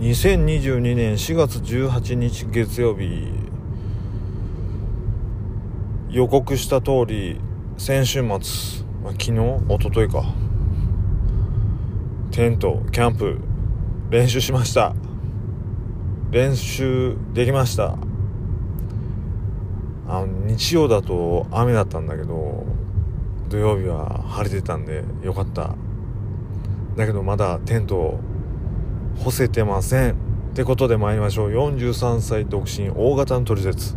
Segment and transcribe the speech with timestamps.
[0.00, 3.28] 2022年4月18日月曜日
[6.10, 7.40] 予告した通り
[7.78, 8.38] 先週末、まあ、
[9.12, 9.30] 昨日？
[9.32, 10.24] 一昨日か。
[12.32, 13.38] テントキャンプ
[14.10, 14.94] 練習しました。
[16.32, 17.96] 練習できました。
[20.08, 22.64] あの日曜だと雨だったんだけど
[23.48, 25.76] 土曜日は晴れてたんでよかった。
[26.96, 28.18] だけどまだテント
[29.22, 30.12] 干せてません。
[30.12, 30.14] っ
[30.54, 31.50] てことで参りましょう。
[31.50, 33.96] 43歳独身大型のトリセツ。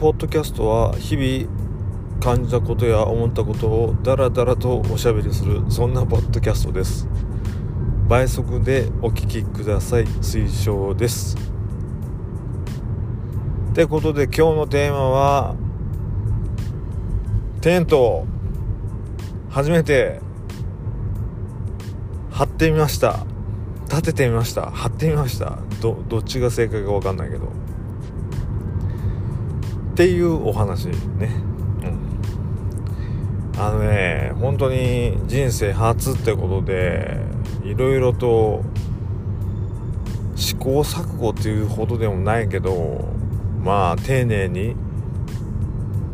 [0.00, 7.06] ポッドキャストは日々感じたことや思ったことをダラダラとおしゃべりするそんなポッドキャストです。
[8.08, 10.04] 倍速でお聞きください。
[10.06, 11.36] 推奨です。
[13.72, 15.54] ってことで今日のテーマは
[17.60, 18.24] テント
[19.50, 20.22] 初めて
[22.30, 23.26] 張ってみました。
[23.90, 24.70] 立ててみました。
[24.70, 25.58] 張ってみました。
[25.82, 27.48] どどっちが正解か分かんないけど。
[30.00, 30.94] っていうお話ね、
[33.54, 37.18] うん、あのね本当に人生初ってことで
[37.64, 38.62] いろいろと
[40.36, 43.10] 試行錯誤っていうほどでもないけど
[43.62, 44.74] まあ丁寧に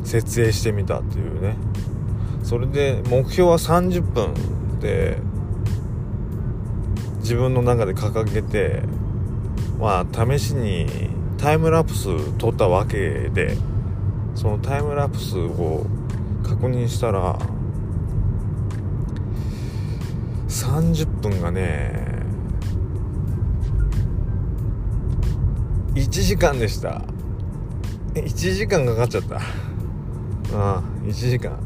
[0.02, 1.56] 設営してみたっていうね。
[2.42, 5.18] それで目標は30分で
[7.20, 8.82] 自分の中で掲げて
[9.78, 10.88] まあ試しに
[11.38, 13.56] タイムラプス撮ったわけで
[14.36, 15.86] そのタイムラプスを
[16.44, 17.36] 確認したら
[20.46, 22.22] 30分がね
[25.94, 27.02] 1時間でした。
[28.14, 29.36] 1時間かかっちゃった。
[29.36, 29.40] あ
[30.52, 31.58] あ1時間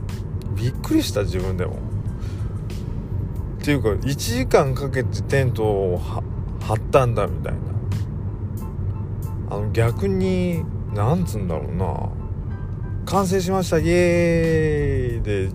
[0.55, 1.77] びっくりした自分でも。
[3.61, 7.59] っていうか1時間かけてテントを張ったんだみたいな。
[9.51, 12.30] あの逆になんつうんだろうな。
[13.11, 13.79] 完成しました。
[13.79, 15.23] イエーイ。
[15.23, 15.51] で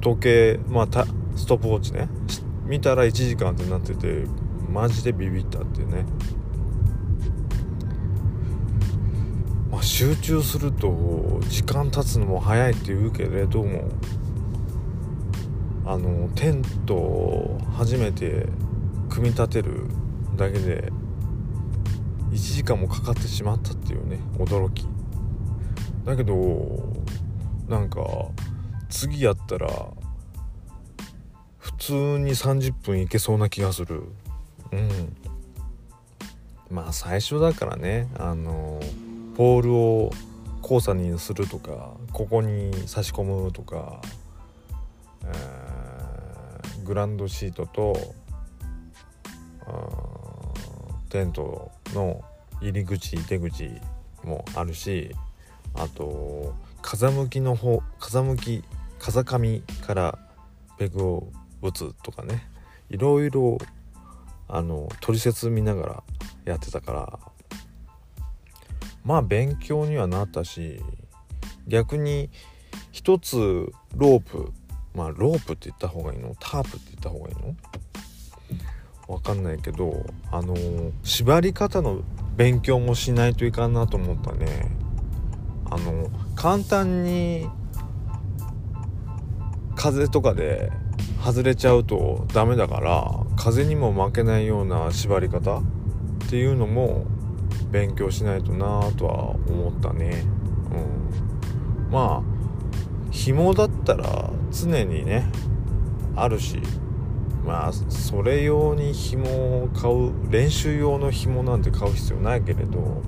[0.00, 1.06] 時計まあ
[1.36, 2.08] ストップウォッチね。
[2.64, 4.24] 見たら1時間ってなってて
[4.72, 6.06] マジでビビったっていうね。
[9.70, 13.90] まあ集中すると時間経つのも早いって言うけれども
[15.84, 18.46] あのテントを初めて
[19.10, 19.88] 組み立てる
[20.36, 20.90] だけで
[22.30, 24.86] 1時間もかかってしまったっていうね驚き。
[26.06, 26.93] だけど
[27.68, 28.00] なんか
[28.90, 29.68] 次やったら
[31.58, 34.02] 普通に30分いけそうな気がする。
[34.72, 35.16] うん。
[36.70, 38.08] まあ最初だからね。
[38.18, 38.80] あの
[39.36, 40.10] ポールを
[40.62, 44.00] 交差にするとかここに差し込むとか、
[45.24, 48.14] えー、グランドシートと
[51.10, 52.24] テントの
[52.60, 53.70] 入り口出口
[54.24, 55.14] もあるし
[55.74, 56.54] あと
[56.86, 58.62] 風向きの方風向き
[58.98, 60.18] 風上から
[60.78, 62.46] ペグを打つとかね。
[62.90, 63.56] いろいろ
[64.48, 66.02] あの取説見ながら
[66.44, 67.18] やってたから。
[69.02, 70.82] まあ勉強にはなったし
[71.66, 72.28] 逆に
[72.92, 74.52] 一つロープ
[74.94, 76.36] まあロープって言った方がいいの？
[76.38, 77.56] タープって言った方がいいの？
[79.08, 80.54] わかんないけどあの
[81.02, 82.02] 縛り方の
[82.36, 84.83] 勉強もしないといかんなと思ったね。
[85.74, 87.48] あの簡単に
[89.74, 90.70] 風とかで
[91.20, 95.62] 外れちゃうとダメだから風にも負けないような縛り方っ
[96.30, 97.06] ていうのも
[97.72, 100.24] 勉強しないとなとは思ったね。
[100.70, 101.90] うん。
[101.90, 105.26] まあ紐だったら常にね
[106.14, 106.60] あるし
[107.44, 113.02] まあそれ用に紐を買う練習用の紐なんて買う必要ないけれど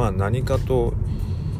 [0.00, 0.94] まあ何かと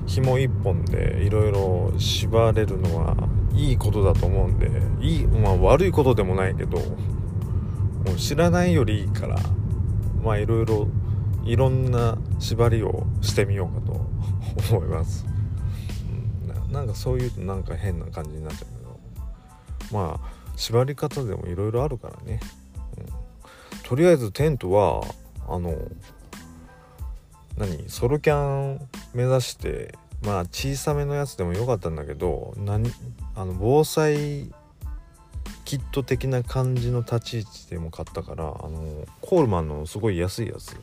[0.06, 4.70] 紐一本でいろいろ縛れるのはいいことだと思うんで
[5.06, 6.84] いいまあ悪いことでもないけども
[8.14, 9.36] う知らないよりいいから
[10.24, 10.88] まあいろいろ
[11.44, 15.26] いろんな縛りをしてみようかと 思います、
[16.70, 18.84] なんかそういうとなんか変な感じになっちゃうけ
[19.92, 20.20] どまあ
[20.56, 22.40] 縛り方でもいろいろあるからね、
[22.96, 23.06] うん、
[23.82, 25.02] とりあえずテントは
[25.46, 25.74] あの
[27.56, 27.88] 何？
[27.88, 28.80] ソロキャン
[29.14, 32.90] 目指してまあ小さめのやつでもよかったんだけど何？
[33.34, 34.52] あの防災
[35.64, 40.76] キット的な感じの立ち位置でも買ったからあのコールマンのすごい安いやつ。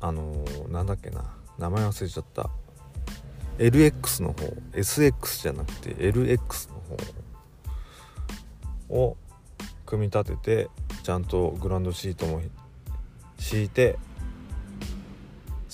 [0.00, 1.24] あのなんだっけな。
[1.58, 2.48] 名前忘れちゃった。
[3.58, 4.46] LX の方。
[4.72, 6.80] SX じゃなくて LX の
[8.88, 9.16] 方を
[9.84, 10.70] 組み立てて
[11.02, 12.40] ちゃんとグランドシートも
[13.38, 13.98] 敷いて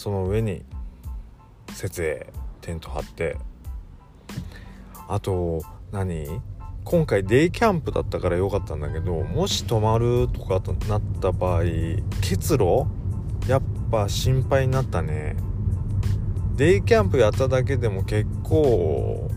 [0.05, 0.63] その上に
[1.73, 2.31] 設営
[2.61, 3.39] テント張って
[5.09, 5.63] あと
[5.93, 6.43] 何？
[6.85, 11.63] 今回デイキャンプだったから良かったんだけどもし泊まるとかとなった場合
[12.21, 12.85] 結露？
[13.49, 15.37] やっぱ心配になったね。
[16.55, 19.31] デイキャンプやっただけでも結構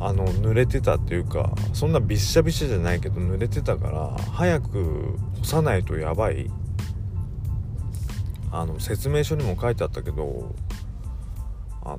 [0.00, 6.50] あの濡れてたっていうかそんなびっしゃびしゃじゃないけど濡れてたから早く干さないとやばい。
[8.58, 10.54] あの説明書にも書いてあったけど
[11.82, 11.98] あの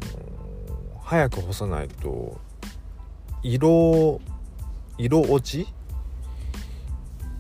[1.04, 2.42] 早く干さないと
[3.44, 4.20] 色
[4.98, 5.68] 色落ち？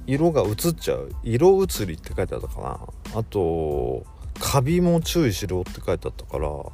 [0.05, 1.11] 色が移っちゃう？
[1.23, 3.19] 色移りって書いてあったかな？
[3.19, 4.05] あと
[4.39, 6.71] カビも注意しろって書いてあったからこ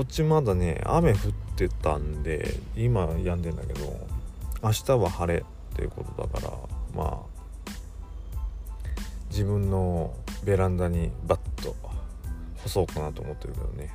[0.00, 1.18] っちまだね雨降っ
[1.54, 3.96] てたんで今止んでんだけど
[4.60, 5.44] 明日は晴れっ
[5.76, 6.52] ていうことだから
[6.96, 7.34] まあ
[9.30, 10.12] 自分の
[10.44, 11.74] ベランダにバッと
[12.62, 13.90] 干そうかなと思ってるけどね。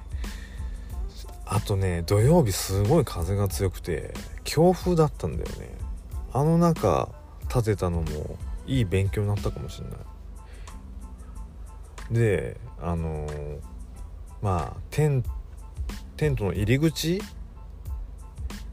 [1.46, 4.14] あとね土曜日すごい風が強くて
[4.44, 5.72] 強風だったんだよね。
[6.32, 7.10] あの中
[7.44, 8.38] 立てたのも
[8.68, 9.98] いい勉強になったかもしれない。
[12.12, 13.60] であのー、
[14.42, 15.24] まあテン
[16.18, 17.22] テントの入り口？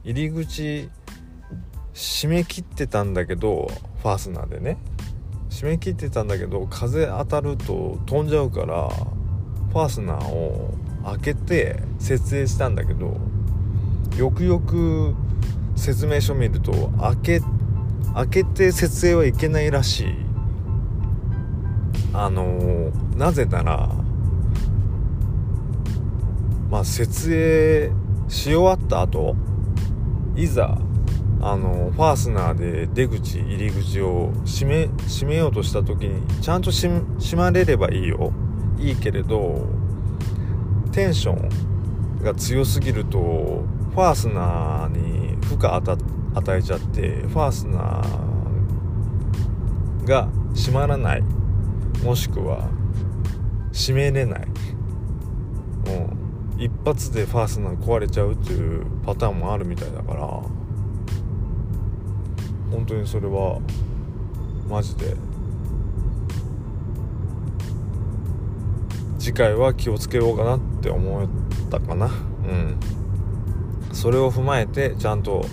[0.05, 0.91] 入り口
[1.95, 3.71] 締め切ってたんだけど
[4.03, 4.77] ファスナーでね。
[5.57, 10.75] 締め切ってたんだけど風当たると飛んじゃうからファースナーを
[11.07, 13.17] 開けて設営したんだけど
[14.19, 15.15] よくよく
[15.75, 17.41] 説明書見ると開け
[18.13, 20.07] 開けて設営はいけないらしい。
[22.13, 23.91] あの、なぜなら
[26.71, 27.91] まあ設営
[28.29, 29.37] し終わった後
[30.35, 30.79] いざ
[31.49, 36.91] あのファースナーで出口入り口を閉め閉めようとした時にちゃんと閉
[37.37, 38.33] まれればいいよ。
[38.81, 39.65] いいけれど
[40.91, 45.97] テンションが強すぎるとファースナーに負荷与
[46.59, 51.23] えちゃってファースナーが閉まらない。
[52.03, 52.69] もしくは
[53.73, 54.47] 閉めれない、
[56.57, 60.66] うん、一発でファースナー壊れちゃうっていうパターンもあるみたいだから。
[62.71, 63.61] 本当にそれは
[64.69, 65.17] マジで。
[69.19, 71.29] 次回は気をつけようかなって思っ
[71.69, 72.07] たかな。
[72.07, 72.77] うん。
[73.93, 75.45] それを踏まえてちゃんと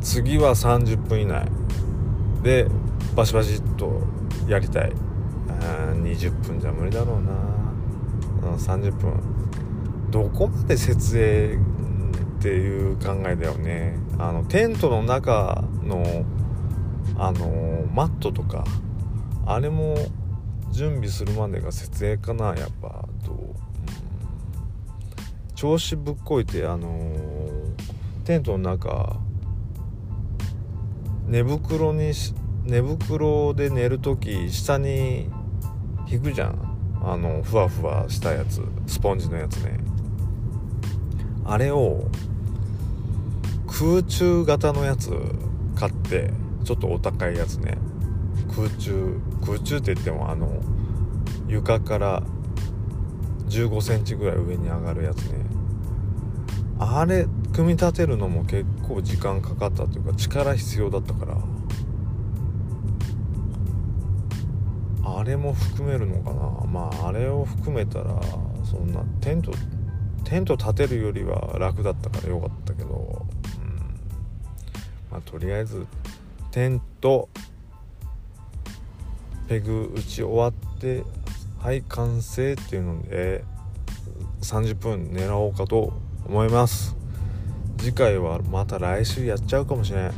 [0.00, 1.46] 次は30分以内。
[2.42, 2.66] で
[3.14, 4.00] バシバシっと
[4.48, 4.92] やりたい。
[6.02, 7.30] 20分じゃ無理だろうな。
[8.56, 9.12] 30分
[10.10, 11.58] どこまで設営
[12.42, 13.96] っていう考えだよね。
[14.18, 16.24] あのテントの中の
[17.16, 18.64] あのマットとか
[19.46, 19.94] あれも
[20.72, 23.34] 準備するまでが設営かなやっぱと、う。
[23.34, 23.54] ん、
[25.54, 27.14] 調子ぶっこいてあの、
[28.24, 29.14] テントの中
[31.28, 32.10] 寝袋に
[32.64, 35.30] 寝袋で寝る時下に
[36.08, 36.58] 引くじゃん。
[37.04, 38.64] あのふわふわしたやつ。
[38.88, 39.78] スポンジのやつね。
[41.44, 42.08] あれを
[43.82, 45.10] 空中型のやつ
[45.74, 46.30] 買って
[46.62, 47.78] ちょっとお高いやつね。
[48.54, 50.62] 空中空中って言ってもあの
[51.48, 52.22] 床から
[53.48, 55.44] 1 5センチぐらい上に上がるやつね。
[56.78, 61.36] あれ組み立てるのも結構時間かかったというか力必要だったから。
[65.04, 66.66] あれも含めるのかな。
[66.70, 68.14] まああれを含めたら
[68.62, 69.50] そんなテント
[70.22, 73.26] テント立てるよりは楽だったからよかったけど、
[75.12, 75.86] まあ、とりあえず
[76.50, 77.28] テント
[79.46, 81.04] ペグ打ち終わって
[81.60, 83.44] はい完成っていうので
[84.40, 85.92] 30分狙おうかと
[86.26, 86.96] 思います。
[87.78, 90.12] 次回はまた来週やっちゃうかもしれない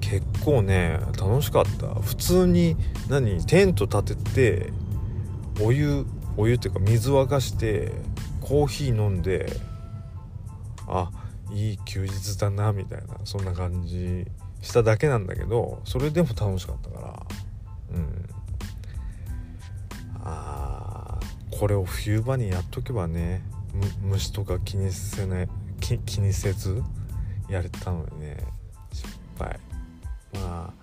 [0.00, 1.88] 結構ね楽しかった。
[2.00, 2.76] 普通に
[3.10, 4.72] 何テント立てて
[5.60, 6.06] お湯
[6.38, 7.92] お湯っていうか水沸かして
[8.40, 9.52] コーヒー飲んで
[10.86, 11.10] あ
[11.50, 14.26] いい休日だなみたいなそんな感じ
[14.62, 17.26] しただけなんだけどそれでも楽しかったから
[17.92, 18.28] うん。
[20.24, 21.20] あ
[21.52, 23.42] これを冬場にやっとけばね
[24.02, 25.48] 虫とか気にせない
[25.80, 26.82] 気気にせず
[27.48, 28.38] やれたのにね
[28.92, 29.58] 失敗。
[30.32, 30.74] ま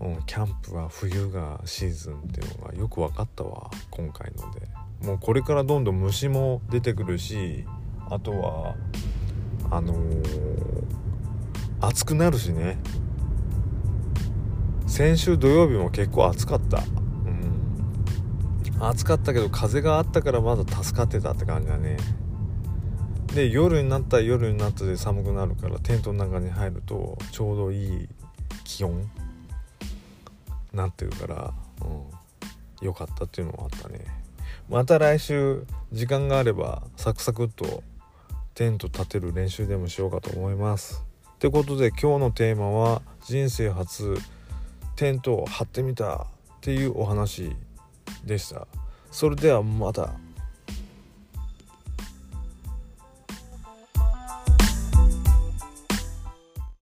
[0.00, 4.66] あ、うん、キャンプは冬がシーズンっていうのがよく分かったわ今回ので。
[5.06, 7.64] もうこれからどんどん虫も出てくるし
[8.08, 8.76] あとは
[9.72, 11.06] あのー、
[11.80, 12.76] 暑くなるしね。
[14.86, 16.76] 先週土曜日も結構暑かった。
[16.76, 16.80] う
[18.80, 18.86] ん。
[18.86, 21.96] 暑かったけど風があったからまだ助かってたって感じだね。
[23.34, 28.08] で夜になったら夜になったで寒くなるからテントの中に入るとちょうどいい
[28.64, 29.10] 気温
[30.74, 34.04] なってるから、うん、よかったっていうのもあったね。
[34.68, 37.82] また来週時間があればサクサクっと
[38.54, 41.04] テント立てる練習でもしようかと思います
[41.34, 44.16] ってことで今日のテーマは人生初
[44.96, 46.26] テントを張ってみたっ
[46.60, 47.56] ていうお話
[48.24, 48.66] でした
[49.10, 50.10] それではまた。